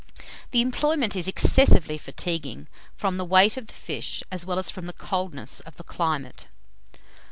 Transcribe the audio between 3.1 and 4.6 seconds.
the weight of the fish as well